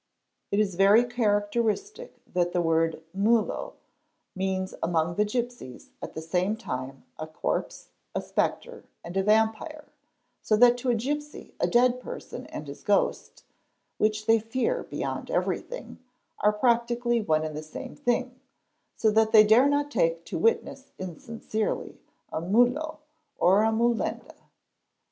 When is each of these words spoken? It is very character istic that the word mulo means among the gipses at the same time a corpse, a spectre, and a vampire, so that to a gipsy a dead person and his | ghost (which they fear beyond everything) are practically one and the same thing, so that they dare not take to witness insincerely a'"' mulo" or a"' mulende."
It 0.49 0.59
is 0.59 0.73
very 0.73 1.05
character 1.05 1.61
istic 1.61 2.09
that 2.33 2.53
the 2.53 2.61
word 2.63 3.03
mulo 3.15 3.73
means 4.35 4.73
among 4.81 5.13
the 5.13 5.25
gipses 5.25 5.91
at 6.01 6.15
the 6.15 6.23
same 6.23 6.57
time 6.57 7.03
a 7.19 7.27
corpse, 7.27 7.89
a 8.15 8.21
spectre, 8.23 8.85
and 9.03 9.15
a 9.15 9.21
vampire, 9.21 9.85
so 10.41 10.57
that 10.57 10.75
to 10.79 10.89
a 10.89 10.95
gipsy 10.95 11.53
a 11.59 11.67
dead 11.67 11.99
person 11.99 12.47
and 12.47 12.67
his 12.67 12.81
| 12.83 12.83
ghost 12.83 13.43
(which 13.99 14.25
they 14.25 14.39
fear 14.39 14.81
beyond 14.81 15.29
everything) 15.29 15.99
are 16.39 16.51
practically 16.51 17.21
one 17.21 17.43
and 17.45 17.55
the 17.55 17.61
same 17.61 17.95
thing, 17.95 18.39
so 18.95 19.11
that 19.11 19.31
they 19.31 19.43
dare 19.43 19.69
not 19.69 19.91
take 19.91 20.25
to 20.25 20.39
witness 20.39 20.93
insincerely 20.97 22.01
a'"' 22.33 22.41
mulo" 22.51 22.97
or 23.37 23.61
a"' 23.61 23.69
mulende." 23.71 24.33